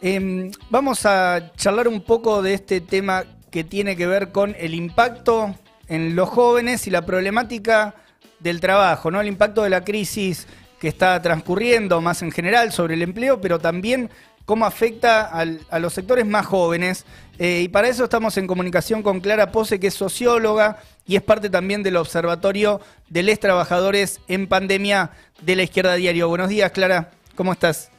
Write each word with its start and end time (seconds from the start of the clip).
Em, 0.00 0.52
vamos 0.70 1.04
a 1.06 1.52
charlar 1.56 1.88
un 1.88 2.00
poco 2.00 2.40
de 2.40 2.54
este 2.54 2.80
tema 2.80 3.24
que 3.50 3.64
tiene 3.64 3.96
que 3.96 4.06
ver 4.06 4.30
con 4.30 4.54
el 4.58 4.74
impacto 4.74 5.54
en 5.88 6.14
los 6.14 6.28
jóvenes 6.28 6.86
y 6.86 6.90
la 6.90 7.04
problemática 7.04 7.94
del 8.38 8.60
trabajo, 8.60 9.10
¿no? 9.10 9.20
El 9.20 9.26
impacto 9.26 9.62
de 9.62 9.70
la 9.70 9.84
crisis 9.84 10.46
que 10.78 10.86
está 10.86 11.20
transcurriendo 11.20 12.00
más 12.00 12.22
en 12.22 12.30
general 12.30 12.70
sobre 12.70 12.94
el 12.94 13.02
empleo, 13.02 13.40
pero 13.40 13.58
también 13.58 14.10
cómo 14.44 14.64
afecta 14.64 15.24
a 15.24 15.78
los 15.78 15.92
sectores 15.92 16.24
más 16.24 16.46
jóvenes. 16.46 17.04
Eh, 17.38 17.62
y 17.64 17.68
para 17.68 17.88
eso 17.88 18.04
estamos 18.04 18.36
en 18.38 18.46
comunicación 18.46 19.02
con 19.02 19.20
Clara 19.20 19.50
Pose, 19.50 19.80
que 19.80 19.88
es 19.88 19.94
socióloga 19.94 20.78
y 21.06 21.16
es 21.16 21.22
parte 21.22 21.50
también 21.50 21.82
del 21.82 21.96
Observatorio 21.96 22.80
de 23.08 23.24
Les 23.24 23.40
Trabajadores 23.40 24.20
en 24.28 24.46
Pandemia 24.46 25.10
de 25.42 25.56
la 25.56 25.64
Izquierda 25.64 25.94
Diario. 25.94 26.28
Buenos 26.28 26.48
días, 26.48 26.70
Clara. 26.70 27.10
¿Cómo 27.34 27.52
estás? 27.52 27.90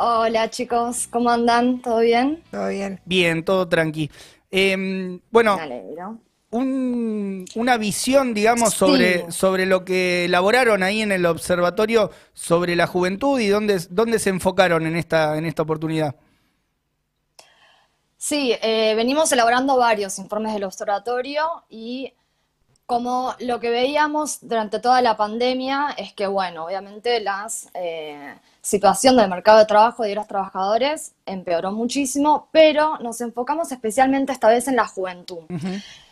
Hola 0.00 0.48
chicos, 0.48 1.08
¿cómo 1.08 1.28
andan? 1.28 1.82
¿Todo 1.82 1.98
bien? 1.98 2.40
Todo 2.52 2.68
bien. 2.68 3.00
Bien, 3.04 3.44
todo 3.44 3.68
tranqui. 3.68 4.08
Em, 4.48 5.18
bueno, 5.32 5.58
una 6.52 7.76
visión, 7.78 8.32
digamos, 8.32 8.74
sobre, 8.74 9.32
sobre 9.32 9.66
lo 9.66 9.84
que 9.84 10.26
elaboraron 10.26 10.84
ahí 10.84 11.02
en 11.02 11.10
el 11.10 11.26
observatorio 11.26 12.12
sobre 12.32 12.76
la 12.76 12.86
juventud 12.86 13.40
y 13.40 13.48
dónde, 13.48 13.80
dónde 13.90 14.20
se 14.20 14.30
enfocaron 14.30 14.86
en 14.86 14.94
esta, 14.94 15.36
en 15.36 15.46
esta 15.46 15.62
oportunidad. 15.62 16.14
Sí, 18.16 18.54
eh, 18.62 18.94
venimos 18.94 19.32
elaborando 19.32 19.76
varios 19.76 20.20
informes 20.20 20.54
del 20.54 20.62
observatorio 20.62 21.64
y 21.68 22.14
como 22.86 23.34
lo 23.40 23.58
que 23.58 23.70
veíamos 23.70 24.38
durante 24.42 24.78
toda 24.78 25.02
la 25.02 25.16
pandemia 25.16 25.94
es 25.98 26.12
que, 26.12 26.28
bueno, 26.28 26.66
obviamente 26.66 27.20
la 27.20 27.48
eh, 27.74 28.34
situación 28.68 29.16
del 29.16 29.30
mercado 29.30 29.58
de 29.58 29.64
trabajo 29.64 30.02
de 30.02 30.14
los 30.14 30.26
trabajadores 30.26 31.12
empeoró 31.24 31.72
muchísimo, 31.72 32.48
pero 32.52 32.98
nos 32.98 33.20
enfocamos 33.20 33.72
especialmente 33.72 34.32
esta 34.32 34.48
vez 34.48 34.68
en 34.68 34.76
la 34.76 34.86
juventud. 34.86 35.44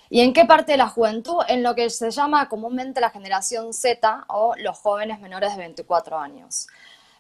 ¿Y 0.08 0.20
en 0.20 0.32
qué 0.32 0.44
parte 0.44 0.72
de 0.72 0.78
la 0.78 0.88
juventud? 0.88 1.42
En 1.48 1.62
lo 1.62 1.74
que 1.74 1.90
se 1.90 2.10
llama 2.10 2.48
comúnmente 2.48 3.00
la 3.00 3.10
generación 3.10 3.74
Z 3.74 4.24
o 4.28 4.54
los 4.56 4.78
jóvenes 4.78 5.20
menores 5.20 5.52
de 5.52 5.58
24 5.58 6.18
años. 6.18 6.66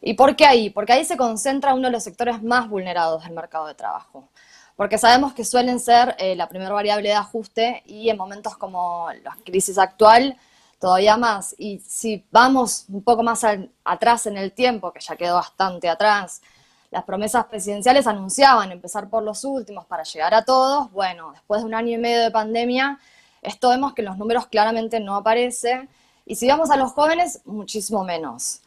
¿Y 0.00 0.14
por 0.14 0.36
qué 0.36 0.46
ahí? 0.46 0.70
Porque 0.70 0.94
ahí 0.94 1.04
se 1.04 1.16
concentra 1.16 1.74
uno 1.74 1.88
de 1.88 1.92
los 1.92 2.04
sectores 2.04 2.42
más 2.42 2.68
vulnerados 2.68 3.24
del 3.24 3.32
mercado 3.32 3.66
de 3.66 3.74
trabajo 3.74 4.28
porque 4.76 4.98
sabemos 4.98 5.32
que 5.32 5.42
suelen 5.42 5.80
ser 5.80 6.14
eh, 6.18 6.36
la 6.36 6.50
primera 6.50 6.74
variable 6.74 7.08
de 7.08 7.14
ajuste 7.14 7.82
y 7.86 8.10
en 8.10 8.18
momentos 8.18 8.58
como 8.58 9.08
la 9.24 9.34
crisis 9.44 9.78
actual 9.78 10.36
todavía 10.78 11.16
más. 11.16 11.54
Y 11.58 11.78
si 11.80 12.24
vamos 12.30 12.86
un 12.88 13.02
poco 13.02 13.22
más 13.22 13.44
atrás 13.84 14.26
en 14.26 14.36
el 14.36 14.52
tiempo, 14.52 14.92
que 14.92 15.00
ya 15.00 15.16
quedó 15.16 15.34
bastante 15.34 15.88
atrás, 15.88 16.42
las 16.90 17.04
promesas 17.04 17.46
presidenciales 17.46 18.06
anunciaban 18.06 18.72
empezar 18.72 19.08
por 19.08 19.22
los 19.22 19.44
últimos 19.44 19.86
para 19.86 20.02
llegar 20.02 20.34
a 20.34 20.44
todos. 20.44 20.90
Bueno, 20.92 21.32
después 21.32 21.60
de 21.60 21.66
un 21.66 21.74
año 21.74 21.92
y 21.92 21.98
medio 21.98 22.22
de 22.22 22.30
pandemia, 22.30 22.98
esto 23.42 23.70
vemos 23.70 23.94
que 23.94 24.02
los 24.02 24.16
números 24.16 24.46
claramente 24.46 25.00
no 25.00 25.16
aparecen. 25.16 25.88
Y 26.24 26.36
si 26.36 26.48
vamos 26.48 26.70
a 26.70 26.76
los 26.76 26.92
jóvenes, 26.92 27.42
muchísimo 27.44 28.04
menos. 28.04 28.60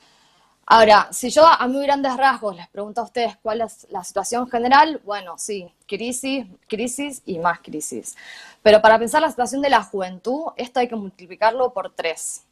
Ahora, 0.71 1.07
si 1.11 1.31
yo 1.31 1.47
a 1.47 1.67
muy 1.67 1.83
grandes 1.83 2.15
rasgos 2.15 2.55
les 2.55 2.67
pregunto 2.67 3.01
a 3.01 3.05
ustedes 3.05 3.35
cuál 3.41 3.61
es 3.61 3.87
la 3.89 4.03
situación 4.03 4.47
general, 4.47 5.01
bueno, 5.03 5.35
sí, 5.39 5.73
crisis, 5.87 6.45
crisis 6.67 7.23
y 7.25 7.39
más 7.39 7.59
crisis. 7.61 8.15
Pero 8.61 8.79
para 8.79 8.99
pensar 8.99 9.19
la 9.19 9.31
situación 9.31 9.63
de 9.63 9.71
la 9.71 9.81
juventud, 9.81 10.51
esto 10.57 10.79
hay 10.79 10.87
que 10.87 10.95
multiplicarlo 10.95 11.73
por 11.73 11.95
tres. 11.95 12.43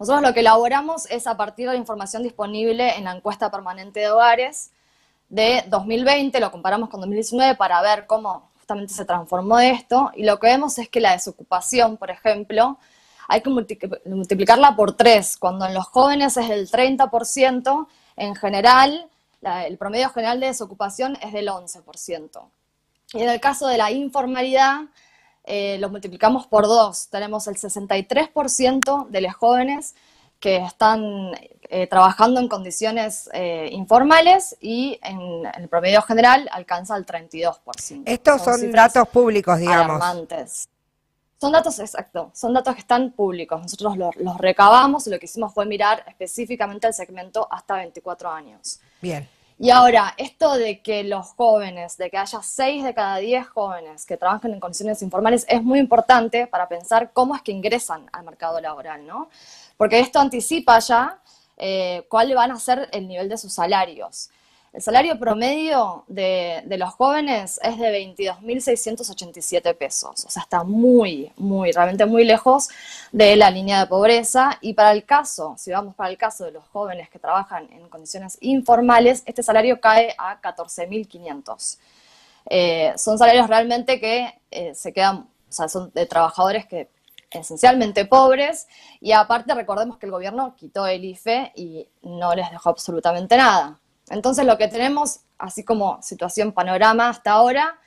Nosotros 0.00 0.20
lo 0.20 0.34
que 0.34 0.40
elaboramos 0.40 1.08
es 1.12 1.28
a 1.28 1.36
partir 1.36 1.68
de 1.68 1.74
la 1.74 1.78
información 1.78 2.24
disponible 2.24 2.96
en 2.96 3.04
la 3.04 3.12
encuesta 3.12 3.52
permanente 3.52 4.00
de 4.00 4.10
hogares 4.10 4.72
de 5.28 5.62
2020, 5.68 6.40
lo 6.40 6.50
comparamos 6.50 6.88
con 6.88 6.98
2019 7.02 7.54
para 7.54 7.80
ver 7.82 8.08
cómo 8.08 8.50
justamente 8.56 8.94
se 8.94 9.04
transformó 9.04 9.60
esto, 9.60 10.10
y 10.16 10.24
lo 10.24 10.40
que 10.40 10.48
vemos 10.48 10.76
es 10.78 10.88
que 10.88 10.98
la 10.98 11.12
desocupación, 11.12 11.98
por 11.98 12.10
ejemplo, 12.10 12.78
hay 13.28 13.40
que 13.40 13.50
multiplicarla 13.50 14.76
por 14.76 14.96
tres. 14.96 15.36
Cuando 15.36 15.66
en 15.66 15.74
los 15.74 15.86
jóvenes 15.86 16.36
es 16.36 16.48
del 16.48 16.68
30%, 16.68 17.86
en 18.16 18.34
general, 18.34 19.08
el 19.42 19.78
promedio 19.78 20.10
general 20.10 20.40
de 20.40 20.46
desocupación 20.46 21.16
es 21.22 21.32
del 21.32 21.48
11%. 21.48 22.42
Y 23.14 23.22
en 23.22 23.28
el 23.28 23.40
caso 23.40 23.66
de 23.66 23.78
la 23.78 23.90
informalidad, 23.90 24.82
eh, 25.44 25.76
lo 25.80 25.90
multiplicamos 25.90 26.46
por 26.46 26.66
dos. 26.66 27.08
Tenemos 27.08 27.46
el 27.48 27.56
63% 27.56 29.08
de 29.08 29.20
los 29.20 29.34
jóvenes 29.34 29.94
que 30.38 30.56
están 30.56 31.32
eh, 31.68 31.86
trabajando 31.86 32.40
en 32.40 32.48
condiciones 32.48 33.30
eh, 33.32 33.68
informales 33.72 34.56
y 34.60 34.98
en, 35.02 35.46
el 35.56 35.68
promedio 35.68 36.02
general 36.02 36.48
alcanza 36.52 36.96
el 36.96 37.06
32%. 37.06 38.02
Estos 38.06 38.42
son, 38.42 38.72
datos 38.72 39.08
públicos, 39.08 39.58
digamos. 39.58 40.02
Alarmantes. 40.02 40.68
Son 41.42 41.50
datos 41.50 41.80
exactos, 41.80 42.38
son 42.38 42.54
datos 42.54 42.72
que 42.72 42.82
están 42.82 43.10
públicos. 43.10 43.60
Nosotros 43.60 43.96
los, 43.96 44.38
recabamos 44.38 45.08
y 45.08 45.10
lo 45.10 45.18
que 45.18 45.26
hicimos 45.26 45.52
fue 45.52 45.66
mirar 45.66 46.04
específicamente 46.06 46.86
el 46.86 46.94
segmento 46.94 47.48
hasta 47.50 47.78
24 47.78 48.30
años. 48.30 48.78
Bien. 49.00 49.28
Y 49.58 49.70
ahora, 49.70 50.14
esto 50.18 50.54
de 50.54 50.80
que 50.82 51.02
los 51.02 51.30
jóvenes, 51.30 51.96
de 51.96 52.10
que 52.10 52.16
haya 52.16 52.40
6 52.40 52.84
de 52.84 52.94
cada 52.94 53.16
10 53.16 53.44
jóvenes 53.48 54.06
que 54.06 54.16
trabajan 54.16 54.52
en 54.52 54.60
condiciones 54.60 55.02
informales, 55.02 55.44
es 55.48 55.64
muy 55.64 55.80
importante 55.80 56.46
para 56.46 56.68
pensar 56.68 57.10
cómo 57.12 57.34
es 57.34 57.42
que 57.42 57.50
ingresan 57.50 58.08
al 58.12 58.22
mercado 58.22 58.60
laboral, 58.60 59.04
¿no? 59.04 59.28
Porque 59.76 59.98
esto 59.98 60.20
anticipa 60.20 60.78
ya 60.78 61.18
eh, 61.56 62.06
cuál 62.08 62.32
van 62.36 62.52
a 62.52 62.60
ser 62.60 62.88
el 62.92 63.08
nivel 63.08 63.28
de 63.28 63.36
sus 63.36 63.52
salarios. 63.52 64.30
El 64.72 64.80
salario 64.80 65.18
promedio 65.18 66.04
de, 66.08 66.64
los 66.78 66.94
jóvenes 66.94 67.60
es 67.62 67.78
de 67.78 67.92
22.687 68.16 69.76
pesos, 69.76 70.24
o 70.24 70.30
sea, 70.30 70.42
está 70.42 70.64
muy, 70.64 71.30
muy, 71.36 71.72
realmente 71.72 72.06
muy 72.06 72.24
lejos 72.24 72.70
de 73.12 73.36
la 73.36 73.50
línea 73.50 73.80
de 73.80 73.86
pobreza. 73.86 74.56
Y 74.62 74.72
para 74.72 74.92
el 74.92 75.04
caso, 75.04 75.54
si 75.58 75.70
vamos 75.72 75.94
para 75.94 76.08
el 76.08 76.16
caso 76.16 76.46
de 76.46 76.52
los 76.52 76.64
jóvenes 76.68 77.10
que 77.10 77.18
trabajan 77.18 77.68
en 77.70 77.86
condiciones 77.90 78.38
informales, 78.40 79.22
este 79.26 79.42
salario 79.42 79.78
cae 79.78 80.14
a 80.16 80.40
14.500. 80.40 81.78
Eh, 82.46 82.94
son 82.96 83.18
salarios 83.18 83.48
realmente 83.48 84.00
que 84.00 84.40
eh, 84.50 84.74
se 84.74 84.94
quedan, 84.94 85.28
o 85.50 85.52
sea, 85.52 85.68
son 85.68 85.90
de 85.92 86.06
trabajadores 86.06 86.64
que 86.64 86.88
esencialmente 87.30 88.06
pobres 88.06 88.68
y 89.00 89.12
aparte 89.12 89.54
recordemos 89.54 89.98
que 89.98 90.06
el 90.06 90.12
gobierno 90.12 90.54
quitó 90.56 90.86
el 90.86 91.04
IFE 91.04 91.52
y 91.56 91.88
no 92.02 92.34
les 92.34 92.50
dejó 92.50 92.70
absolutamente 92.70 93.36
nada. 93.36 93.78
Entonces 94.10 94.44
lo 94.44 94.58
que 94.58 94.68
tenemos, 94.68 95.20
así 95.38 95.64
como 95.64 96.00
situación 96.02 96.52
panorama 96.52 97.08
hasta 97.08 97.32
ahora, 97.32 97.78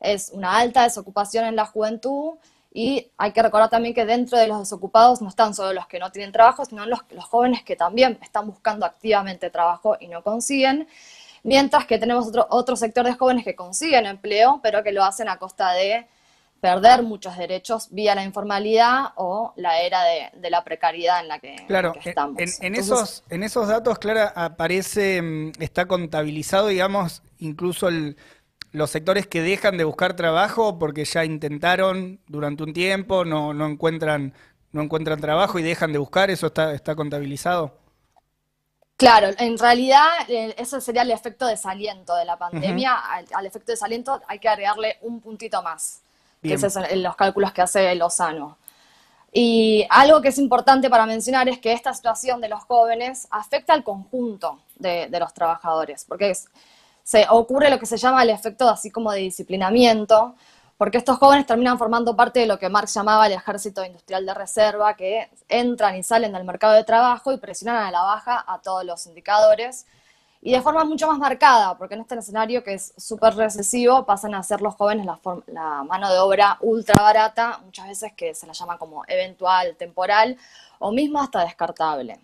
es 0.00 0.30
una 0.32 0.56
alta 0.56 0.82
desocupación 0.82 1.46
en 1.46 1.56
la 1.56 1.66
juventud 1.66 2.34
y 2.72 3.10
hay 3.16 3.32
que 3.32 3.42
recordar 3.42 3.70
también 3.70 3.94
que 3.94 4.04
dentro 4.04 4.36
de 4.36 4.48
los 4.48 4.58
desocupados 4.58 5.22
no 5.22 5.28
están 5.28 5.54
solo 5.54 5.72
los 5.72 5.86
que 5.86 5.98
no 5.98 6.10
tienen 6.10 6.32
trabajo, 6.32 6.64
sino 6.64 6.84
los, 6.86 7.00
jóvenes 7.28 7.62
que 7.62 7.76
también 7.76 8.18
están 8.20 8.46
buscando 8.48 8.84
activamente 8.84 9.48
trabajo 9.48 9.96
y 10.00 10.08
no 10.08 10.22
consiguen, 10.22 10.88
mientras 11.44 11.86
que 11.86 11.98
tenemos 11.98 12.26
otro, 12.26 12.46
otro 12.50 12.74
sector 12.74 13.06
de 13.06 13.14
jóvenes 13.14 13.44
que 13.44 13.54
consiguen 13.54 14.06
empleo, 14.06 14.60
pero 14.62 14.82
que 14.82 14.90
lo 14.90 15.04
hacen 15.04 15.28
a 15.28 15.38
costa 15.38 15.72
de 15.72 16.06
perder 16.64 17.02
muchos 17.02 17.36
derechos 17.36 17.88
vía 17.90 18.14
la 18.14 18.24
informalidad 18.24 19.08
o 19.16 19.52
la 19.56 19.82
era 19.82 20.02
de, 20.02 20.48
la 20.48 20.64
precariedad 20.64 21.20
en 21.20 21.28
la 21.28 21.38
que, 21.38 21.56
estamos. 22.02 22.38
En, 22.38 22.48
en 22.62 22.74
esos, 22.74 23.22
en 23.28 23.42
esos 23.42 23.68
datos, 23.68 23.98
Clara, 23.98 24.32
aparece, 24.34 25.20
mm, 25.20 25.52
está 25.60 25.84
contabilizado, 25.84 26.68
digamos, 26.68 27.22
incluso 27.38 27.90
los 28.72 28.88
sectores 28.88 29.26
que 29.26 29.42
dejan 29.42 29.76
de 29.76 29.84
buscar 29.84 30.16
trabajo 30.16 30.78
porque 30.78 31.04
ya 31.04 31.26
intentaron 31.26 32.18
durante 32.28 32.62
un 32.62 32.72
tiempo, 32.72 33.26
no, 33.26 33.52
no, 33.52 33.66
encuentran, 33.66 34.32
no 34.72 34.80
encuentran 34.80 35.20
trabajo 35.20 35.58
y 35.58 35.62
dejan 35.62 35.92
de 35.92 35.98
buscar, 35.98 36.30
¿eso 36.30 36.46
está, 36.46 36.72
está 36.72 36.94
contabilizado? 36.96 37.76
Claro, 38.96 39.28
en 39.36 39.58
realidad 39.58 40.06
ese 40.28 40.80
sería 40.80 41.02
el 41.02 41.10
efecto 41.10 41.46
desaliento 41.46 42.16
de 42.16 42.24
la 42.24 42.38
pandemia. 42.38 42.96
al, 43.34 43.44
efecto 43.44 43.72
desaliento 43.72 44.18
hay 44.28 44.38
que 44.38 44.48
agregarle 44.48 44.96
un 45.02 45.20
puntito 45.20 45.62
más 45.62 46.03
que 46.44 46.54
esos 46.54 46.72
son 46.72 46.84
los 47.02 47.16
cálculos 47.16 47.52
que 47.52 47.62
hace 47.62 47.94
Lozano. 47.94 48.58
Y 49.32 49.84
algo 49.90 50.22
que 50.22 50.28
es 50.28 50.38
importante 50.38 50.88
para 50.88 51.06
mencionar 51.06 51.48
es 51.48 51.58
que 51.58 51.72
esta 51.72 51.92
situación 51.92 52.40
de 52.40 52.48
los 52.48 52.62
jóvenes 52.64 53.26
afecta 53.30 53.72
al 53.72 53.82
conjunto 53.82 54.60
de, 54.76 55.08
los 55.18 55.34
trabajadores, 55.34 56.04
porque 56.04 56.32
se 57.02 57.26
ocurre 57.28 57.68
lo 57.68 57.80
que 57.80 57.86
se 57.86 57.96
llama 57.96 58.22
el 58.22 58.30
efecto 58.30 58.68
así 58.68 58.92
como 58.92 59.10
de 59.10 59.20
disciplinamiento, 59.20 60.36
porque 60.76 60.98
estos 60.98 61.18
jóvenes 61.18 61.46
terminan 61.46 61.78
formando 61.78 62.14
parte 62.14 62.40
de 62.40 62.46
lo 62.46 62.58
que 62.58 62.68
Marx 62.68 62.94
llamaba 62.94 63.26
el 63.26 63.32
ejército 63.32 63.84
industrial 63.84 64.24
de 64.24 64.34
reserva, 64.34 64.94
que 64.94 65.30
entran 65.48 65.96
y 65.96 66.04
salen 66.04 66.32
del 66.32 66.44
mercado 66.44 66.74
de 66.74 66.84
trabajo 66.84 67.32
y 67.32 67.38
presionan 67.38 67.84
a 67.84 67.90
la 67.90 68.02
baja 68.02 68.44
a 68.46 68.60
todos 68.60 68.84
los 68.84 69.06
indicadores 69.06 69.86
y 70.46 70.52
de 70.52 70.60
forma 70.60 70.84
mucho 70.84 71.06
más 71.06 71.18
marcada, 71.18 71.78
porque 71.78 71.94
en 71.94 72.02
este 72.02 72.16
escenario 72.16 72.62
que 72.62 72.74
es 72.74 72.92
súper 72.98 73.34
recesivo 73.34 74.04
pasan 74.04 74.34
a 74.34 74.42
ser 74.42 74.60
los 74.60 74.74
jóvenes 74.74 75.06
la, 75.06 75.82
mano 75.84 76.12
de 76.12 76.18
obra 76.18 76.58
ultra 76.60 77.02
barata, 77.02 77.62
muchas 77.64 77.88
veces 77.88 78.12
que 78.12 78.34
se 78.34 78.46
la 78.46 78.52
llama 78.52 78.76
como 78.76 79.04
eventual, 79.08 79.74
temporal 79.78 80.36
o 80.80 80.92
mismo 80.92 81.18
hasta 81.18 81.42
descartable. 81.42 82.20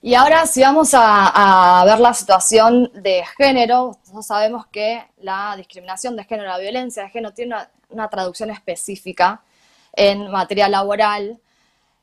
Y 0.00 0.14
ahora 0.14 0.46
si 0.46 0.62
vamos 0.62 0.92
a, 0.94 1.82
ver 1.84 1.98
la 1.98 2.14
situación 2.14 2.92
de 2.94 3.24
género, 3.36 3.96
nosotros 3.98 4.26
sabemos 4.26 4.64
que 4.68 5.04
la 5.18 5.54
discriminación 5.56 6.14
de 6.14 6.22
género, 6.22 6.48
la 6.48 6.58
violencia 6.58 7.02
de 7.02 7.08
género 7.10 7.34
tiene 7.34 7.56
una, 7.90 8.08
traducción 8.08 8.50
específica 8.50 9.42
en 9.92 10.30
materia 10.30 10.68
laboral. 10.68 11.40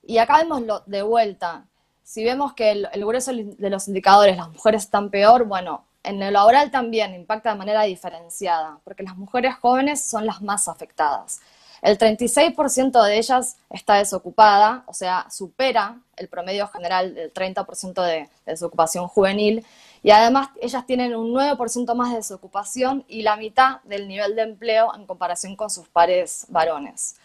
Y 0.04 0.18
acá 0.18 0.40
vemos 0.40 0.64
de 0.86 1.02
vuelta, 1.02 1.64
si 2.10 2.24
vemos 2.24 2.54
que 2.54 2.72
el, 2.72 3.06
grueso 3.06 3.32
de 3.32 3.70
los 3.70 3.88
indicadores, 3.88 4.36
las 4.36 4.50
mujeres 4.50 4.86
están 4.86 5.12
peor, 5.12 5.46
bueno, 5.46 5.86
en 6.02 6.20
el 6.24 6.34
laboral 6.34 6.72
también 6.72 7.14
impacta 7.14 7.52
de 7.52 7.56
manera 7.60 7.84
diferenciada, 7.84 8.80
porque 8.84 9.04
las 9.04 9.16
mujeres 9.16 9.54
jóvenes 9.58 10.02
son 10.02 10.26
las 10.26 10.42
más 10.42 10.68
afectadas. 10.68 11.40
El 11.84 12.00
36% 12.00 13.04
de 13.04 13.18
ellas 13.20 13.58
está 13.70 13.98
desocupada, 13.98 14.86
o 14.88 14.94
sea, 14.96 15.28
supera 15.30 16.00
el 16.16 16.28
promedio 16.30 16.68
general 16.70 17.14
del 17.14 17.32
30% 17.32 18.04
de, 18.04 18.28
desocupación 18.44 19.08
juvenil, 19.08 19.64
y 20.02 20.10
además 20.10 20.50
ellas 20.60 20.88
tienen 20.88 21.16
un 21.16 21.32
9% 21.32 21.94
más 21.94 22.10
de 22.10 22.16
desocupación 22.16 23.06
y 23.08 23.22
la 23.22 23.36
mitad 23.36 23.82
del 23.84 24.08
nivel 24.08 24.36
de 24.36 24.42
empleo 24.42 24.96
en 24.96 25.06
comparación 25.06 25.56
con 25.56 25.70
sus 25.70 25.88
pares 25.88 26.48
varones. 26.50 27.18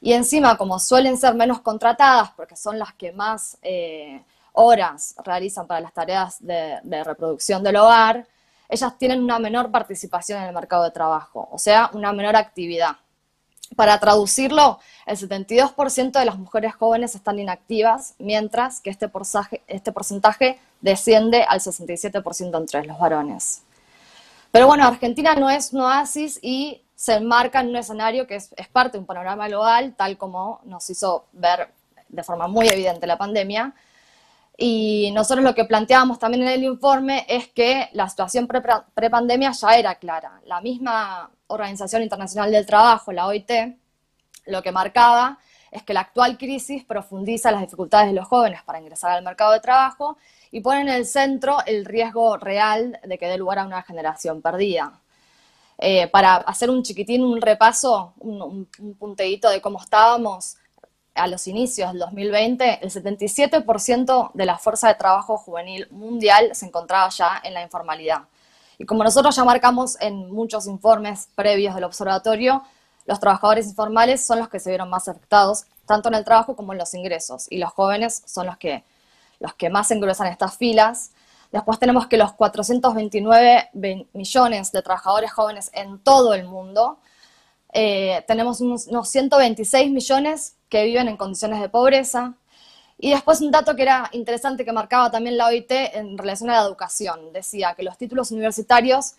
Y 0.00 0.12
encima, 0.12 0.56
como 0.56 0.78
suelen 0.78 1.18
ser 1.18 1.34
menos 1.34 1.60
contratadas, 1.60 2.30
porque 2.30 2.56
son 2.56 2.78
las 2.78 2.94
que 2.94 3.12
más 3.12 3.58
eh, 3.62 4.22
horas 4.52 5.14
realizan 5.24 5.66
para 5.66 5.80
las 5.80 5.92
tareas 5.92 6.36
de 6.40 7.04
reproducción 7.04 7.62
del 7.62 7.76
hogar, 7.76 8.26
ellas 8.70 8.96
tienen 8.98 9.22
una 9.22 9.38
menor 9.38 9.70
participación 9.70 10.40
en 10.40 10.48
el 10.48 10.54
mercado 10.54 10.84
de 10.84 10.92
trabajo, 10.92 11.48
o 11.50 11.58
sea, 11.58 11.90
una 11.92 12.12
menor 12.12 12.36
actividad. 12.36 12.96
Para 13.76 13.98
traducirlo, 13.98 14.78
el 15.06 15.16
72% 15.16 16.12
de 16.12 16.24
las 16.24 16.38
mujeres 16.38 16.74
jóvenes 16.74 17.14
están 17.14 17.38
inactivas, 17.38 18.14
mientras 18.18 18.80
que 18.80 18.90
este 18.90 19.08
porcentaje, 19.08 19.62
este 19.66 19.92
porcentaje 19.92 20.58
desciende 20.80 21.42
al 21.42 21.60
67% 21.60 22.56
entre 22.58 22.84
los 22.84 22.98
varones. 22.98 23.62
Pero 24.50 24.66
bueno, 24.66 24.84
Argentina 24.84 25.34
no 25.34 25.50
es 25.50 25.72
un 25.72 25.80
oasis 25.80 26.38
y 26.42 26.82
se 27.00 27.14
enmarca 27.14 27.60
en 27.60 27.68
un 27.68 27.76
escenario 27.76 28.26
que 28.26 28.34
es, 28.34 28.50
parte 28.70 28.92
de 28.92 28.98
un 28.98 29.06
panorama 29.06 29.48
global, 29.48 29.94
tal 29.96 30.18
como 30.18 30.60
nos 30.64 30.90
hizo 30.90 31.28
ver 31.32 31.70
de 32.10 32.22
forma 32.22 32.46
muy 32.46 32.68
evidente 32.68 33.06
la 33.06 33.16
pandemia. 33.16 33.72
Y 34.58 35.10
nosotros 35.14 35.42
lo 35.42 35.54
que 35.54 35.64
planteábamos 35.64 36.18
también 36.18 36.42
en 36.42 36.50
el 36.50 36.62
informe 36.62 37.24
es 37.26 37.48
que 37.48 37.88
la 37.94 38.06
situación 38.06 38.46
pre-pandemia 38.46 39.52
ya 39.52 39.78
era 39.78 39.94
clara. 39.94 40.42
La 40.44 40.60
misma 40.60 41.30
Organización 41.46 42.02
Internacional 42.02 42.52
del 42.52 42.66
Trabajo, 42.66 43.12
la 43.12 43.28
OIT, 43.28 43.50
lo 44.44 44.62
que 44.62 44.70
marcaba 44.70 45.38
es 45.70 45.82
que 45.82 45.94
la 45.94 46.00
actual 46.00 46.36
crisis 46.36 46.84
profundiza 46.84 47.50
las 47.50 47.62
dificultades 47.62 48.08
de 48.08 48.12
los 48.14 48.28
jóvenes 48.28 48.62
para 48.64 48.78
ingresar 48.78 49.12
al 49.12 49.24
mercado 49.24 49.52
de 49.52 49.60
trabajo 49.60 50.18
y 50.50 50.60
pone 50.60 50.82
en 50.82 50.90
el 50.90 51.06
centro 51.06 51.64
el 51.64 51.86
riesgo 51.86 52.36
real 52.36 53.00
de 53.02 53.16
que 53.16 53.26
dé 53.26 53.38
lugar 53.38 53.60
a 53.60 53.64
una 53.64 53.80
generación 53.80 54.42
perdida. 54.42 55.00
Eh, 55.82 56.08
para 56.08 56.36
hacer 56.36 56.68
un 56.68 56.82
chiquitín, 56.82 57.24
un 57.24 57.40
repaso, 57.40 58.12
un, 58.18 58.68
un 58.78 58.94
punteíto 58.94 59.48
de 59.48 59.62
cómo 59.62 59.80
estábamos 59.80 60.58
a 61.14 61.26
los 61.26 61.46
inicios 61.46 61.90
del 61.92 62.00
2020, 62.00 62.80
el 62.82 62.90
77% 62.90 64.30
de 64.34 64.46
la 64.46 64.58
fuerza 64.58 64.88
de 64.88 64.94
trabajo 64.94 65.36
juvenil 65.38 65.88
mundial 65.90 66.50
se 66.54 66.66
encontraba 66.66 67.08
ya 67.08 67.40
en 67.42 67.54
la 67.54 67.62
informalidad. 67.62 68.24
Y 68.78 68.84
como 68.84 69.04
nosotros 69.04 69.34
ya 69.36 69.44
marcamos 69.44 70.00
en 70.00 70.30
muchos 70.30 70.66
informes 70.66 71.28
previos 71.34 71.74
del 71.74 71.84
observatorio, 71.84 72.62
los 73.06 73.20
trabajadores 73.20 73.66
informales 73.66 74.24
son 74.24 74.38
los 74.38 74.48
que 74.48 74.60
se 74.60 74.70
vieron 74.70 74.88
más 74.88 75.08
afectados, 75.08 75.64
tanto 75.86 76.08
en 76.08 76.14
el 76.14 76.24
trabajo 76.24 76.56
como 76.56 76.72
en 76.72 76.78
los 76.78 76.94
ingresos, 76.94 77.46
y 77.50 77.58
los 77.58 77.72
jóvenes 77.72 78.22
son 78.26 78.46
los 78.46 78.56
que, 78.56 78.84
los 79.38 79.54
que 79.54 79.68
más 79.68 79.90
engruesan 79.90 80.28
estas 80.28 80.56
filas. 80.56 81.10
Después 81.52 81.78
tenemos 81.78 82.06
que 82.06 82.16
los 82.16 82.32
429 82.32 83.70
millones 84.12 84.72
de 84.72 84.82
trabajadores 84.82 85.32
jóvenes 85.32 85.70
en 85.74 85.98
todo 85.98 86.34
el 86.34 86.44
mundo, 86.44 86.98
eh, 87.72 88.24
tenemos 88.26 88.60
unos, 88.60 88.86
unos 88.86 89.08
126 89.08 89.90
millones 89.90 90.56
que 90.68 90.84
viven 90.84 91.08
en 91.08 91.16
condiciones 91.16 91.60
de 91.60 91.68
pobreza, 91.68 92.34
y 93.02 93.10
después 93.10 93.40
un 93.40 93.50
dato 93.50 93.74
que 93.74 93.82
era 93.82 94.10
interesante 94.12 94.64
que 94.64 94.72
marcaba 94.72 95.10
también 95.10 95.38
la 95.38 95.46
OIT 95.46 95.70
en 95.70 96.18
relación 96.18 96.50
a 96.50 96.60
la 96.60 96.66
educación. 96.66 97.32
Decía 97.32 97.74
que 97.74 97.82
los 97.82 97.96
títulos 97.96 98.30
universitarios 98.30 99.14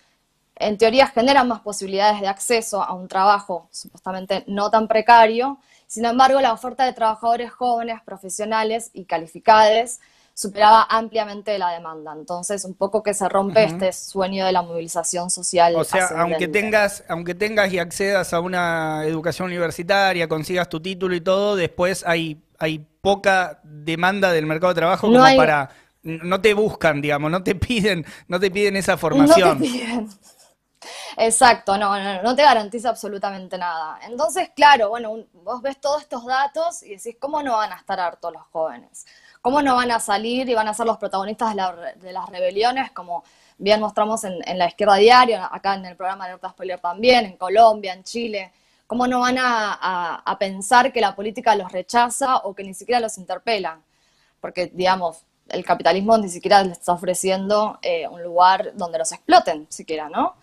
en 0.55 0.77
teoría 0.77 1.07
generan 1.07 1.47
más 1.47 1.61
posibilidades 1.61 2.21
de 2.21 2.27
acceso 2.27 2.83
a 2.83 2.93
un 2.93 3.07
trabajo 3.07 3.67
supuestamente 3.71 4.43
no 4.45 4.69
tan 4.69 4.87
precario. 4.87 5.57
Sin 5.87 6.05
embargo, 6.05 6.39
la 6.41 6.53
oferta 6.53 6.85
de 6.85 6.93
trabajadores 6.93 7.51
jóvenes, 7.51 8.01
profesionales 8.05 8.91
y 8.93 9.05
calificados 9.05 9.99
superaba 10.33 10.87
ampliamente 10.89 11.57
la 11.57 11.71
demanda. 11.71 12.13
Entonces, 12.13 12.65
un 12.65 12.75
poco 12.75 13.03
que 13.03 13.13
se 13.13 13.27
rompe 13.29 13.63
este 13.63 13.93
sueño 13.93 14.45
de 14.45 14.51
la 14.51 14.61
movilización 14.61 15.29
social. 15.29 15.75
O 15.75 15.83
sea, 15.83 16.07
aunque 16.17 16.47
tengas, 16.47 17.03
aunque 17.07 17.35
tengas 17.35 17.71
y 17.71 17.79
accedas 17.79 18.33
a 18.33 18.39
una 18.39 19.05
educación 19.05 19.47
universitaria, 19.47 20.27
consigas 20.27 20.69
tu 20.69 20.79
título 20.81 21.15
y 21.15 21.21
todo, 21.21 21.55
después 21.55 22.03
hay, 22.05 22.41
hay 22.57 22.85
poca 23.01 23.59
demanda 23.63 24.31
del 24.31 24.45
mercado 24.45 24.73
de 24.73 24.79
trabajo 24.79 25.07
como 25.07 25.19
para 25.35 25.69
no 26.03 26.41
te 26.41 26.53
buscan, 26.53 27.01
digamos, 27.01 27.29
no 27.29 27.43
te 27.43 27.55
piden, 27.55 28.05
no 28.27 28.39
te 28.39 28.49
piden 28.49 28.75
esa 28.75 28.97
formación. 28.97 29.49
No 29.49 29.55
te 29.55 29.61
piden. 29.61 30.09
Exacto, 31.17 31.77
no, 31.77 31.99
no, 31.99 32.23
no 32.23 32.35
te 32.35 32.41
garantiza 32.41 32.89
absolutamente 32.89 33.57
nada. 33.57 33.99
Entonces, 34.03 34.49
claro, 34.55 34.89
bueno, 34.89 35.25
vos 35.33 35.61
ves 35.61 35.79
todos 35.79 36.01
estos 36.01 36.25
datos 36.25 36.83
y 36.83 36.95
decís, 36.95 37.17
¿cómo 37.19 37.43
no 37.43 37.57
van 37.57 37.71
a 37.71 37.75
estar 37.75 37.99
hartos 37.99 38.33
los 38.33 38.43
jóvenes? 38.51 39.05
¿Cómo 39.41 39.63
no 39.63 39.75
van 39.75 39.89
a 39.89 39.99
salir 39.99 40.47
y 40.47 40.53
van 40.53 40.67
a 40.67 40.73
ser 40.73 40.85
los 40.85 40.97
protagonistas 40.97 41.55
de, 41.55 42.11
las 42.11 42.29
rebeliones, 42.29 42.91
como 42.91 43.23
bien 43.57 43.79
mostramos 43.79 44.23
en, 44.23 44.57
la 44.57 44.67
izquierda 44.67 44.95
diaria, 44.95 45.49
acá 45.51 45.73
en 45.73 45.85
el 45.85 45.95
programa 45.95 46.25
de 46.25 46.31
Alerta 46.31 46.49
Spoiler 46.49 46.79
también, 46.79 47.25
en 47.25 47.37
Colombia, 47.37 47.93
en 47.93 48.03
Chile? 48.03 48.51
¿Cómo 48.85 49.07
no 49.07 49.21
van 49.21 49.37
a, 49.39 50.37
pensar 50.37 50.93
que 50.93 51.01
la 51.01 51.15
política 51.15 51.55
los 51.55 51.71
rechaza 51.71 52.37
o 52.37 52.53
que 52.53 52.63
ni 52.63 52.75
siquiera 52.75 52.99
los 52.99 53.17
interpela? 53.17 53.79
Porque, 54.39 54.67
digamos, 54.67 55.25
el 55.49 55.65
capitalismo 55.65 56.17
ni 56.19 56.29
siquiera 56.29 56.63
les 56.63 56.77
está 56.77 56.93
ofreciendo 56.93 57.79
eh, 57.81 58.07
un 58.07 58.21
lugar 58.21 58.73
donde 58.75 58.99
los 58.99 59.11
exploten, 59.11 59.65
siquiera, 59.69 60.07
¿no? 60.07 60.35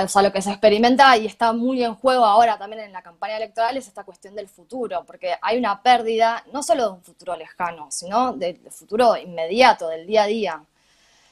O 0.00 0.06
sea, 0.06 0.22
lo 0.22 0.32
que 0.32 0.42
se 0.42 0.50
experimenta 0.50 1.16
y 1.16 1.26
está 1.26 1.52
muy 1.52 1.82
en 1.82 1.94
juego 1.96 2.24
ahora 2.24 2.56
también 2.56 2.82
en 2.82 2.92
la 2.92 3.02
campaña 3.02 3.36
electoral 3.36 3.76
es 3.76 3.88
esta 3.88 4.04
cuestión 4.04 4.36
del 4.36 4.48
futuro, 4.48 5.04
porque 5.04 5.34
hay 5.42 5.58
una 5.58 5.82
pérdida 5.82 6.44
no 6.52 6.62
solo 6.62 6.84
de 6.84 6.90
un 6.90 7.02
futuro 7.02 7.36
lejano, 7.36 7.88
sino 7.90 8.32
del 8.32 8.58
futuro 8.70 9.16
inmediato, 9.16 9.88
del 9.88 10.06
día 10.06 10.22
a 10.22 10.26
día. 10.26 10.62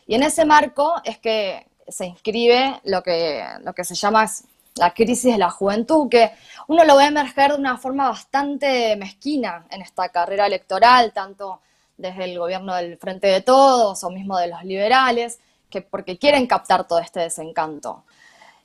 Y 0.06 0.14
en 0.16 0.24
ese 0.24 0.44
marco 0.44 0.94
es 1.04 1.18
que 1.18 1.66
se 1.86 2.06
inscribe 2.06 2.80
lo 2.84 3.02
que, 3.02 3.44
lo 3.62 3.72
que 3.72 3.84
se 3.84 3.94
llama 3.94 4.28
la 4.76 4.92
crisis 4.92 5.32
de 5.32 5.38
la 5.38 5.50
juventud, 5.50 6.08
que 6.08 6.32
uno 6.66 6.84
lo 6.84 6.96
ve 6.96 7.06
emerger 7.06 7.52
de 7.52 7.58
una 7.58 7.78
forma 7.78 8.08
bastante 8.08 8.96
mezquina 8.96 9.66
en 9.70 9.82
esta 9.82 10.08
carrera 10.08 10.46
electoral, 10.46 11.12
tanto 11.12 11.60
desde 11.96 12.24
el 12.24 12.38
gobierno 12.38 12.74
del 12.74 12.98
Frente 12.98 13.28
de 13.28 13.40
Todos 13.40 14.02
o 14.04 14.10
mismo 14.10 14.36
de 14.38 14.48
los 14.48 14.64
liberales, 14.64 15.38
que 15.70 15.82
porque 15.82 16.18
quieren 16.18 16.46
captar 16.46 16.86
todo 16.86 16.98
este 16.98 17.20
desencanto. 17.20 18.04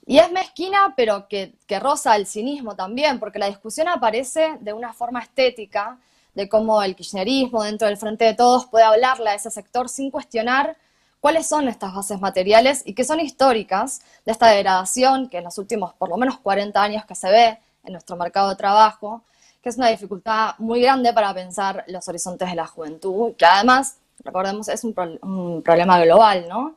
Y 0.05 0.17
es 0.17 0.31
mezquina, 0.31 0.93
pero 0.95 1.27
que, 1.27 1.53
que 1.67 1.79
roza 1.79 2.15
el 2.15 2.25
cinismo 2.25 2.75
también, 2.75 3.19
porque 3.19 3.39
la 3.39 3.47
discusión 3.47 3.87
aparece 3.87 4.57
de 4.59 4.73
una 4.73 4.93
forma 4.93 5.21
estética, 5.21 5.97
de 6.33 6.49
cómo 6.49 6.81
el 6.81 6.95
kirchnerismo 6.95 7.63
dentro 7.63 7.87
del 7.87 7.97
Frente 7.97 8.25
de 8.25 8.33
Todos 8.33 8.65
puede 8.65 8.85
hablarle 8.85 9.29
a 9.29 9.35
ese 9.35 9.51
sector 9.51 9.89
sin 9.89 10.11
cuestionar 10.11 10.77
cuáles 11.19 11.47
son 11.47 11.67
estas 11.67 11.93
bases 11.93 12.19
materiales 12.19 12.81
y 12.85 12.93
que 12.93 13.03
son 13.03 13.19
históricas 13.19 14.01
de 14.25 14.31
esta 14.31 14.47
degradación 14.47 15.29
que 15.29 15.37
en 15.37 15.43
los 15.43 15.57
últimos 15.57 15.93
por 15.93 16.09
lo 16.09 16.17
menos 16.17 16.39
40 16.39 16.81
años 16.81 17.05
que 17.05 17.15
se 17.15 17.29
ve 17.29 17.59
en 17.83 17.93
nuestro 17.93 18.15
mercado 18.15 18.49
de 18.49 18.55
trabajo, 18.55 19.23
que 19.61 19.69
es 19.69 19.77
una 19.77 19.89
dificultad 19.89 20.55
muy 20.57 20.81
grande 20.81 21.13
para 21.13 21.33
pensar 21.33 21.83
los 21.87 22.07
horizontes 22.07 22.49
de 22.49 22.55
la 22.55 22.65
juventud, 22.65 23.33
que 23.35 23.45
además, 23.45 23.97
recordemos, 24.23 24.67
es 24.69 24.83
un, 24.83 24.95
un 25.21 25.61
problema 25.61 25.99
global, 26.03 26.47
¿no? 26.47 26.75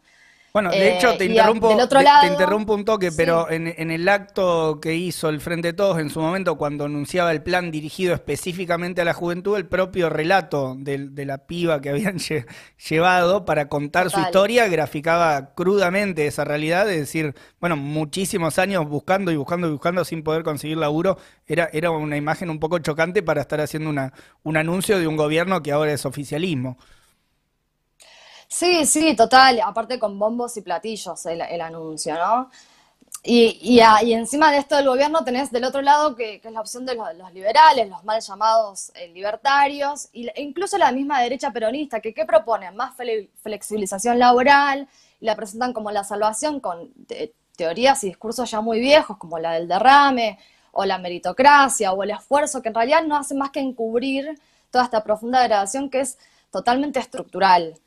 Bueno, 0.55 0.71
de 0.71 0.97
hecho, 0.97 1.17
te, 1.17 1.25
eh, 1.25 1.31
interrumpo, 1.31 1.77
te 1.89 2.27
interrumpo 2.29 2.75
un 2.75 2.85
toque, 2.85 3.11
pero 3.11 3.51
en, 3.51 3.67
el 3.91 4.09
acto 4.09 4.79
que 4.81 4.95
hizo 4.95 5.29
el 5.29 5.41
Frente 5.41 5.67
de 5.67 5.73
Todos 5.73 5.99
en 5.99 6.11
su 6.11 6.21
momento, 6.21 6.55
cuando 6.57 6.85
anunciaba 6.85 7.33
el 7.33 7.43
plan 7.43 7.73
dirigido 7.73 8.15
específicamente 8.15 9.01
a 9.01 9.05
la 9.05 9.15
juventud, 9.15 9.57
el 9.57 9.67
propio 9.67 10.11
relato 10.11 10.77
de, 10.79 11.11
la 11.27 11.39
piba 11.39 11.81
que 11.81 11.91
habían 11.91 12.19
llevado 12.89 13.45
para 13.45 13.69
contar 13.69 14.11
su 14.11 14.21
historia 14.21 14.69
graficaba 14.69 15.55
crudamente 15.57 16.29
esa 16.29 16.45
realidad, 16.45 16.87
de 16.87 17.01
decir, 17.01 17.35
bueno, 17.59 17.77
muchísimos 17.77 18.61
años 18.61 18.89
buscando 18.89 19.33
y 19.33 19.37
buscando 19.37 19.67
y 19.67 19.73
buscando 19.73 20.05
sin 20.05 20.23
poder 20.23 20.45
conseguir 20.45 20.77
laburo, 20.77 21.19
era, 21.49 21.69
era 21.73 21.91
una 21.91 22.17
imagen 22.17 22.49
un 22.49 22.61
poco 22.61 22.79
chocante 22.79 23.25
para 23.25 23.41
estar 23.41 23.61
haciendo 23.61 23.91
una, 23.91 24.13
un 24.45 24.57
anuncio 24.57 25.01
de 25.01 25.09
un 25.09 25.17
gobierno 25.17 25.65
que 25.65 25.73
ahora 25.73 25.93
es 25.93 26.07
oficialismo. 26.07 26.79
Sí, 28.57 28.87
sí, 28.87 29.17
total. 29.17 29.61
Aparte 29.65 29.99
con 29.99 30.17
bombos 30.17 30.57
y 30.57 30.63
platillos 30.63 31.27
el, 31.27 31.61
anuncio, 31.61 32.15
¿no? 32.15 32.51
y, 33.25 33.81
encima 34.13 34.53
de 34.53 34.59
esto 34.59 34.77
del 34.77 34.87
gobierno 34.87 35.25
tenés 35.25 35.51
del 35.51 35.65
otro 35.65 35.83
lado 35.83 36.15
que, 36.15 36.41
es 36.45 36.53
la 36.53 36.61
opción 36.61 36.87
de 36.87 36.95
los, 36.95 37.33
liberales, 37.33 37.89
los 37.89 38.05
mal 38.05 38.21
llamados 38.21 38.93
eh, 38.95 39.09
libertarios, 39.09 40.09
e 40.13 40.43
incluso 40.43 40.79
la 40.79 40.93
misma 40.93 41.21
derecha 41.21 41.51
peronista, 41.51 42.01
que 42.01 42.15
¿qué 42.15 42.25
proponen? 42.25 42.77
Más 42.77 42.95
flexibilización 43.43 44.21
laboral, 44.21 44.89
y 45.21 45.25
la 45.27 45.35
presentan 45.35 45.73
como 45.73 45.91
la 45.91 46.05
salvación 46.05 46.61
con 46.61 46.93
teorías 47.57 48.05
y 48.05 48.09
discursos 48.09 48.49
ya 48.49 48.61
muy 48.61 48.79
viejos, 48.79 49.17
como 49.17 49.41
la 49.41 49.55
del 49.55 49.67
derrame, 49.67 50.39
o 50.71 50.85
la 50.85 50.99
meritocracia, 50.99 51.93
o 51.93 52.05
el 52.05 52.13
esfuerzo, 52.13 52.63
que 52.63 52.69
en 52.69 52.75
realidad 52.77 53.03
no 53.03 53.17
hace 53.17 53.35
más 53.35 53.51
que 53.51 53.59
encubrir 53.59 54.41
toda 54.71 54.85
esta 54.85 55.03
profunda 55.03 55.41
degradación 55.41 55.91
que 55.91 56.01
es 56.03 56.19
totalmente 56.53 57.01
estructural. 57.01 57.81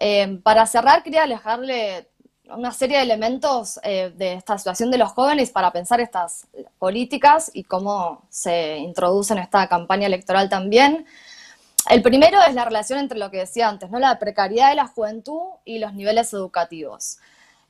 Eh, 0.00 0.40
para 0.42 0.66
cerrar, 0.66 1.02
quería 1.02 1.24
alejarle 1.24 2.08
una 2.50 2.72
serie 2.72 2.98
de 2.98 3.02
elementos 3.02 3.78
eh, 3.82 4.12
de 4.16 4.34
esta 4.34 4.56
situación 4.56 4.90
de 4.90 4.98
los 4.98 5.12
jóvenes 5.12 5.50
para 5.50 5.70
pensar 5.70 6.00
estas 6.00 6.46
políticas 6.78 7.50
y 7.52 7.64
cómo 7.64 8.26
se 8.30 8.78
introduce 8.78 9.32
en 9.32 9.40
esta 9.40 9.68
campaña 9.68 10.06
electoral 10.06 10.48
también. 10.48 11.06
El 11.88 12.02
primero 12.02 12.38
es 12.46 12.54
la 12.54 12.64
relación 12.64 12.98
entre 12.98 13.18
lo 13.18 13.30
que 13.30 13.38
decía 13.38 13.68
antes, 13.68 13.90
¿no? 13.90 13.98
la 13.98 14.18
precariedad 14.18 14.70
de 14.70 14.76
la 14.76 14.86
juventud 14.86 15.42
y 15.64 15.78
los 15.78 15.94
niveles 15.94 16.32
educativos. 16.32 17.18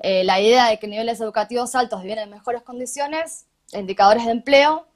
Eh, 0.01 0.25
la 0.25 0.41
idea 0.41 0.69
de 0.69 0.79
que 0.79 0.87
niveles 0.87 1.21
educativos 1.21 1.75
altos 1.75 2.03
vienen 2.03 2.25
en 2.25 2.31
mejores 2.31 2.63
condiciones, 2.63 3.47
indicadores 3.73 4.25
de 4.27 4.33
empleo, 4.33 4.87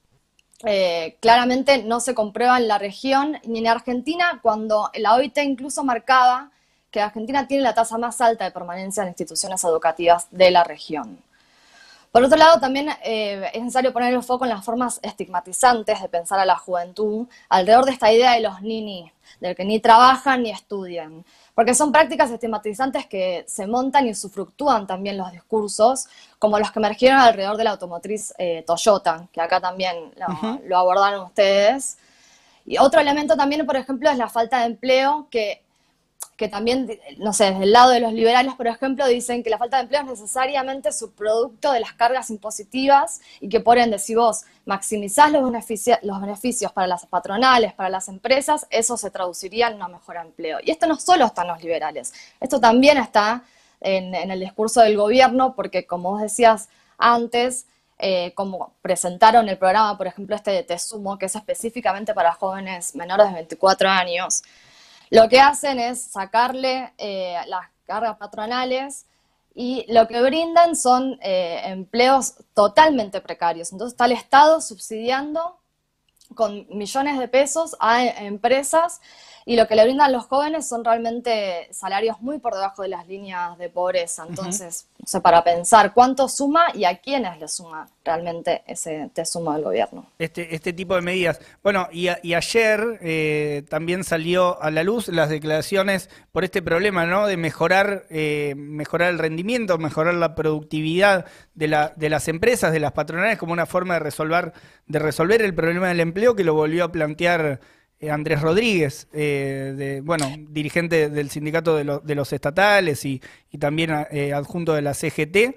eh, 0.65 1.19
claramente 1.21 1.83
no 1.83 1.99
se 2.01 2.15
comprueba 2.15 2.57
en 2.57 2.69
la 2.69 2.79
región 2.79 3.39
ni 3.45 3.61
en 3.61 3.67
Argentina, 3.67 4.39
cuando 4.43 4.91
la 4.95 5.15
OIT 5.15 5.39
incluso 5.39 5.83
marcaba 5.83 6.53
que 6.93 7.01
Argentina 7.01 7.49
tiene 7.49 7.65
la 7.65 7.75
tasa 7.75 7.99
más 7.99 8.21
alta 8.21 8.45
de 8.45 8.53
permanencia 8.53 9.03
en 9.03 9.09
instituciones 9.09 9.65
educativas 9.65 10.29
de 10.31 10.51
la 10.53 10.63
región. 10.63 11.19
Por 12.13 12.23
otro 12.23 12.37
lado, 12.37 12.61
también 12.61 12.91
eh, 13.03 13.51
es 13.55 13.61
necesario 13.63 13.91
poner 13.91 14.13
el 14.13 14.23
foco 14.23 14.45
en 14.45 14.51
las 14.51 14.63
formas 14.63 15.01
estigmatizantes 15.03 16.03
de 16.03 16.09
pensar 16.11 16.39
a 16.39 16.45
la 16.45 16.59
juventud 16.59 17.27
alrededor 17.49 17.87
de 17.87 17.93
esta 17.93 18.13
idea 18.13 18.33
de 18.33 18.41
los 18.41 18.61
nini, 18.61 19.11
del 19.41 19.57
que 19.57 19.65
ni 19.65 19.81
trabajan 19.81 20.43
ni 20.43 20.51
estudian, 20.51 21.25
porque 21.55 21.75
son 21.75 21.91
prácticas 21.91 22.31
estigmatizantes 22.31 23.07
que 23.07 23.45
se 23.49 23.67
montan 23.67 24.07
y 24.07 24.11
usufructúan 24.11 24.87
también 24.87 25.17
los 25.17 25.33
discursos, 25.33 26.07
como 26.39 26.59
los 26.59 26.71
que 26.71 26.81
emergieron 26.81 27.19
alrededor 27.19 27.57
de 27.57 27.65
la 27.65 27.71
automotriz 27.71 28.35
eh, 28.37 28.63
Toyota, 28.67 29.27
que 29.33 29.41
acá 29.41 29.59
también 29.59 30.13
lo, 30.17 30.61
lo 30.67 30.77
abordaron 30.77 31.25
ustedes. 31.25 31.97
Y 32.67 32.77
otro 32.77 33.01
elemento 33.01 33.39
también, 33.39 33.65
por 33.65 33.77
ejemplo, 33.77 34.11
es 34.11 34.19
la 34.19 34.29
falta 34.29 34.61
de 34.61 34.67
empleo, 34.67 35.29
que 35.31 35.63
que 36.43 36.49
también, 36.49 36.99
no 37.19 37.33
sé, 37.33 37.53
desde 37.53 37.63
el 37.63 37.71
lado 37.71 37.93
de 37.93 38.01
los 38.01 38.13
liberales, 38.13 38.55
por 38.55 38.67
ejemplo, 38.67 39.07
dicen 39.07 39.45
que 39.45 39.51
la 39.51 39.59
falta 39.59 39.77
de 39.77 39.85
empleo 39.85 40.01
es 40.01 40.09
necesariamente 40.09 40.91
subproducto 40.91 41.71
de 41.71 41.79
las 41.79 41.93
cargas 41.93 42.31
impositivas 42.31 43.21
y 43.39 43.49
que 43.49 43.61
por 43.61 43.79
ende, 43.79 44.01
si 44.01 44.17
vos 44.17 44.43
maximizás 44.65 45.31
los, 45.31 45.41
los 45.41 46.21
beneficios 46.21 46.73
para 46.73 46.89
las 46.89 47.07
patronales, 47.07 47.75
para 47.75 47.91
las 47.91 48.09
empresas, 48.09 48.67
eso 48.71 48.97
se 48.97 49.13
traduciría 49.13 49.69
en 49.69 49.77
una 49.77 49.87
mejora 49.87 50.23
de 50.23 50.31
empleo. 50.31 50.59
Y 50.65 50.73
esto 50.73 50.89
no 50.89 50.97
solo 50.99 51.27
está 51.27 51.43
en 51.43 51.49
los 51.49 51.63
liberales, 51.63 52.13
esto 52.41 52.59
también 52.59 52.99
está 52.99 53.45
en, 53.81 54.13
el 54.13 54.41
discurso 54.41 54.81
del 54.81 54.97
gobierno, 54.97 55.55
porque 55.55 55.87
como 55.87 56.11
vos 56.11 56.23
decías 56.23 56.71
antes, 56.99 57.67
eh, 58.01 58.33
como 58.35 58.75
presentaron 58.83 59.49
el 59.49 59.59
programa, 59.59 59.97
por 59.97 60.09
ejemplo, 60.09 60.35
este 60.35 60.51
de 60.51 60.65
Te 60.65 60.77
Sumo, 60.77 61.19
que 61.19 61.27
es 61.27 61.37
específicamente 61.37 62.15
para 62.15 62.33
jóvenes 62.33 62.97
menores 62.97 63.29
de 63.29 63.35
24 63.35 63.89
años, 63.89 64.43
lo 65.13 65.29
que 65.29 65.41
hacen 65.41 65.79
es 65.79 66.03
sacarle 66.03 66.95
eh, 66.97 67.37
las 67.47 67.67
cargas 67.85 68.17
patronales 68.17 69.05
y 69.55 69.85
lo 69.93 70.09
que 70.09 70.23
brindan 70.23 70.75
son 70.75 71.19
eh, 71.21 71.61
empleos 71.65 72.33
totalmente 72.55 73.21
precarios. 73.21 73.73
Entonces 73.73 73.93
está 73.93 74.07
el 74.07 74.13
Estado 74.13 74.63
subsidiando 74.63 75.59
con 76.35 76.67
millones 76.71 77.19
de 77.19 77.29
pesos 77.29 77.77
a 77.79 78.03
empresas 78.03 79.03
y 79.45 79.57
lo 79.57 79.67
que 79.67 79.75
le 79.75 79.85
brindan 79.85 80.13
los 80.13 80.27
jóvenes 80.27 80.69
son 80.69 80.85
realmente 80.85 81.69
salarios 81.73 82.21
muy 82.21 82.39
por 82.39 82.55
debajo 82.55 82.83
de 82.83 82.89
las 82.89 83.07
líneas 83.09 83.59
de 83.59 83.69
pobreza. 83.69 84.25
Entonces, 84.29 84.87
o 85.03 85.07
sea, 85.07 85.21
para 85.21 85.43
pensar 85.43 85.93
cuánto 85.93 86.29
suma 86.29 86.67
y 86.75 86.85
a 86.85 86.99
quiénes 86.99 87.39
le 87.39 87.49
suma 87.49 87.89
realmente 88.05 88.63
ese 88.67 89.11
te 89.13 89.25
suma 89.25 89.55
del 89.55 89.65
gobierno. 89.65 90.07
Este, 90.19 90.55
este 90.55 90.73
tipo 90.73 90.95
de 90.95 91.03
medidas. 91.03 91.41
Bueno, 91.63 91.89
y, 91.93 92.09
ayer 92.09 92.99
eh, 93.03 93.65
también 93.69 94.05
salió 94.05 94.61
a 94.63 94.71
la 94.71 94.83
luz 94.85 95.09
las 95.09 95.29
declaraciones 95.29 96.09
por 96.31 96.45
este 96.45 96.63
problema, 96.63 97.05
¿no? 97.07 97.27
De 97.27 97.37
mejorar, 97.37 98.07
eh, 98.11 98.55
mejorar 98.57 99.11
el 99.11 99.19
rendimiento, 99.19 99.79
mejorar 99.79 100.15
la 100.15 100.35
productividad 100.35 101.27
de, 101.55 101.69
la, 101.69 101.93
de 101.97 102.09
las 102.09 102.29
empresas, 102.29 102.73
de 102.73 102.81
las 102.81 102.93
patronales, 102.93 103.39
como 103.39 103.53
una 103.53 103.67
forma 103.67 103.95
de 103.95 104.01
resolver, 104.01 104.53
de 104.87 104.99
resolver 104.99 105.43
el 105.43 105.55
problema 105.55 105.89
del 105.89 106.01
empleo 106.01 106.35
que 106.35 106.45
lo 106.45 106.55
volvió 106.55 106.85
a 106.85 106.93
plantear 106.93 107.61
Andrés 108.11 108.41
Rodríguez, 108.41 109.09
eh, 109.13 109.75
de, 109.77 110.01
bueno, 110.01 110.27
dirigente 110.49 111.09
del 111.09 111.31
sindicato 111.31 111.77
de, 111.77 112.15
los 112.15 112.33
estatales 112.33 113.05
y, 113.05 113.21
también 113.59 114.07
eh, 114.11 114.33
adjunto 114.33 114.75
de 114.75 114.83
la 114.83 114.95
CGT, 114.95 115.57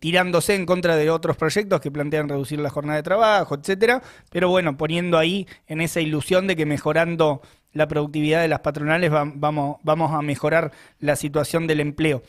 tirándose 0.00 0.54
en 0.54 0.64
contra 0.64 0.96
de 0.96 1.10
otros 1.10 1.36
proyectos 1.36 1.82
que 1.82 1.90
plantean 1.90 2.30
reducir 2.30 2.58
la 2.60 2.70
jornada 2.70 2.96
de 2.96 3.02
trabajo, 3.02 3.56
etcétera, 3.56 4.02
pero 4.30 4.48
bueno, 4.48 4.76
poniendo 4.78 5.18
ahí 5.18 5.46
en 5.66 5.82
esa 5.82 6.00
ilusión 6.00 6.46
de 6.46 6.56
que 6.56 6.64
mejorando 6.64 7.42
la 7.74 7.86
productividad 7.86 8.40
de 8.40 8.48
las 8.48 8.60
patronales 8.60 9.10
vamos, 9.10 9.76
vamos 9.82 10.12
a 10.12 10.22
mejorar 10.22 10.72
la 10.98 11.14
situación 11.14 11.66
del 11.66 11.80
empleo. 11.80 12.22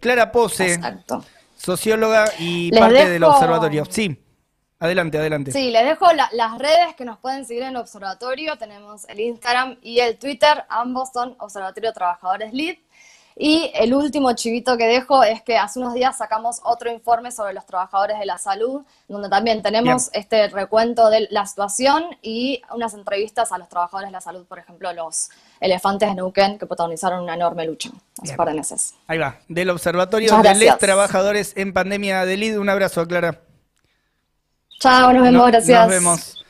Clara 0.00 0.32
Pose, 0.32 0.78
socióloga 1.56 2.26
y 2.38 2.70
parte 2.70 3.08
del 3.08 3.24
observatorio. 3.24 3.84
Sí. 3.88 4.18
Adelante, 4.82 5.16
adelante. 5.16 5.52
Sí, 5.52 5.70
les 5.70 5.84
dejo 5.84 6.06
las 6.12 6.58
redes 6.58 6.96
que 6.96 7.04
nos 7.04 7.16
pueden 7.18 7.46
seguir 7.46 7.62
en 7.62 7.76
Observatorio. 7.76 8.56
Tenemos 8.56 9.08
el 9.08 9.20
Instagram 9.20 9.76
y 9.80 10.00
el 10.00 10.18
Twitter. 10.18 10.64
Ambos 10.68 11.10
son 11.12 11.36
Observatorio 11.38 11.92
Trabajadores 11.92 12.52
Lead. 12.52 12.78
Y 13.36 13.70
el 13.76 13.94
último 13.94 14.32
chivito 14.32 14.76
que 14.76 14.86
dejo 14.86 15.22
es 15.22 15.40
que 15.40 15.56
hace 15.56 15.78
unos 15.78 15.94
días 15.94 16.18
sacamos 16.18 16.60
otro 16.64 16.90
informe 16.90 17.30
sobre 17.30 17.54
los 17.54 17.64
trabajadores 17.64 18.18
de 18.18 18.26
la 18.26 18.38
salud, 18.38 18.82
donde 19.06 19.28
también 19.28 19.62
tenemos 19.62 20.10
este 20.14 20.48
recuento 20.48 21.10
de 21.10 21.28
la 21.30 21.46
situación 21.46 22.04
y 22.20 22.60
unas 22.74 22.92
entrevistas 22.94 23.52
a 23.52 23.58
los 23.58 23.68
trabajadores 23.68 24.08
de 24.08 24.12
la 24.12 24.20
salud, 24.20 24.44
por 24.46 24.58
ejemplo, 24.58 24.92
los 24.92 25.30
elefantes 25.60 26.08
de 26.08 26.16
Neuquén, 26.16 26.58
que 26.58 26.66
protagonizaron 26.66 27.22
una 27.22 27.34
enorme 27.34 27.64
lucha 27.66 27.90
hace 28.20 28.32
un 28.32 28.36
par 28.36 28.48
de 28.48 28.54
meses. 28.54 28.94
Ahí 29.06 29.18
va, 29.18 29.36
del 29.48 29.70
Observatorio 29.70 30.42
de 30.42 30.66
los 30.66 30.78
Trabajadores 30.78 31.52
en 31.56 31.72
Pandemia 31.72 32.26
de 32.26 32.36
LID. 32.36 32.58
Un 32.58 32.68
abrazo, 32.68 33.06
Clara. 33.06 33.38
Chao, 34.82 35.12
nos 35.12 35.22
vemos, 35.22 35.46
gracias. 35.46 35.80
Nos 35.80 35.88
vemos. 35.88 36.41